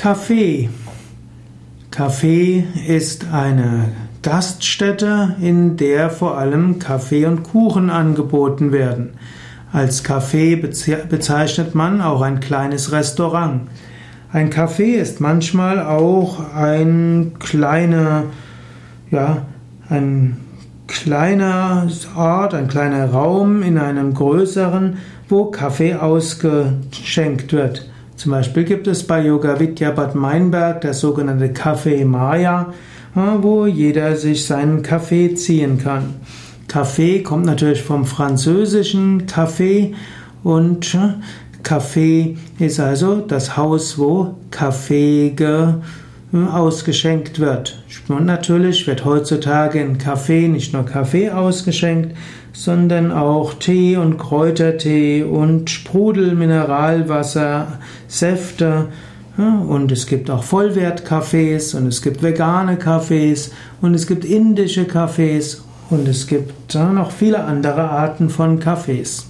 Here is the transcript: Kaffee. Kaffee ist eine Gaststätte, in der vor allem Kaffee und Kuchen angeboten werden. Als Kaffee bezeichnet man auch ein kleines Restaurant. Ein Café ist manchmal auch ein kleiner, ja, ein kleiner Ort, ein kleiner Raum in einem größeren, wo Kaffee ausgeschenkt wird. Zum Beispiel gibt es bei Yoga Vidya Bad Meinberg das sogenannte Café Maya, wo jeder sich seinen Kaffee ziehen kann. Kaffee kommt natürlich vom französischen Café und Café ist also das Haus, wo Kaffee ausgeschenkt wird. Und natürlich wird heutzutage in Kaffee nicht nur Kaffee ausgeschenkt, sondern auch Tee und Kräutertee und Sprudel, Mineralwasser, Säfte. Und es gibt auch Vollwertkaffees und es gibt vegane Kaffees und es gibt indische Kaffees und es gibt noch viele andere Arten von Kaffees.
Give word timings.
Kaffee. 0.00 0.70
Kaffee 1.90 2.64
ist 2.88 3.26
eine 3.34 3.88
Gaststätte, 4.22 5.36
in 5.42 5.76
der 5.76 6.08
vor 6.08 6.38
allem 6.38 6.78
Kaffee 6.78 7.26
und 7.26 7.42
Kuchen 7.42 7.90
angeboten 7.90 8.72
werden. 8.72 9.10
Als 9.74 10.02
Kaffee 10.02 10.56
bezeichnet 10.56 11.74
man 11.74 12.00
auch 12.00 12.22
ein 12.22 12.40
kleines 12.40 12.92
Restaurant. 12.92 13.68
Ein 14.32 14.48
Café 14.48 14.94
ist 14.94 15.20
manchmal 15.20 15.84
auch 15.84 16.54
ein 16.54 17.32
kleiner, 17.38 18.24
ja, 19.10 19.44
ein 19.90 20.38
kleiner 20.86 21.88
Ort, 22.16 22.54
ein 22.54 22.68
kleiner 22.68 23.10
Raum 23.10 23.62
in 23.62 23.76
einem 23.76 24.14
größeren, 24.14 24.96
wo 25.28 25.50
Kaffee 25.50 25.94
ausgeschenkt 25.94 27.52
wird. 27.52 27.89
Zum 28.20 28.32
Beispiel 28.32 28.64
gibt 28.64 28.86
es 28.86 29.06
bei 29.06 29.24
Yoga 29.24 29.58
Vidya 29.58 29.92
Bad 29.92 30.14
Meinberg 30.14 30.82
das 30.82 31.00
sogenannte 31.00 31.54
Café 31.54 32.04
Maya, 32.04 32.70
wo 33.14 33.64
jeder 33.64 34.14
sich 34.14 34.44
seinen 34.44 34.82
Kaffee 34.82 35.34
ziehen 35.34 35.78
kann. 35.78 36.16
Kaffee 36.68 37.22
kommt 37.22 37.46
natürlich 37.46 37.82
vom 37.82 38.04
französischen 38.04 39.26
Café 39.26 39.94
und 40.44 40.98
Café 41.64 42.36
ist 42.58 42.78
also 42.78 43.22
das 43.22 43.56
Haus, 43.56 43.96
wo 43.96 44.34
Kaffee 44.50 45.32
ausgeschenkt 46.32 47.40
wird. 47.40 47.82
Und 48.08 48.24
natürlich 48.24 48.86
wird 48.86 49.04
heutzutage 49.04 49.80
in 49.80 49.98
Kaffee 49.98 50.48
nicht 50.48 50.72
nur 50.72 50.84
Kaffee 50.84 51.30
ausgeschenkt, 51.30 52.16
sondern 52.52 53.10
auch 53.12 53.54
Tee 53.54 53.96
und 53.96 54.18
Kräutertee 54.18 55.24
und 55.24 55.70
Sprudel, 55.70 56.34
Mineralwasser, 56.34 57.78
Säfte. 58.06 58.88
Und 59.36 59.90
es 59.90 60.06
gibt 60.06 60.30
auch 60.30 60.44
Vollwertkaffees 60.44 61.74
und 61.74 61.86
es 61.86 62.02
gibt 62.02 62.22
vegane 62.22 62.76
Kaffees 62.76 63.52
und 63.80 63.94
es 63.94 64.06
gibt 64.06 64.24
indische 64.24 64.84
Kaffees 64.84 65.64
und 65.88 66.06
es 66.06 66.26
gibt 66.26 66.74
noch 66.74 67.10
viele 67.10 67.44
andere 67.44 67.88
Arten 67.88 68.28
von 68.28 68.60
Kaffees. 68.60 69.26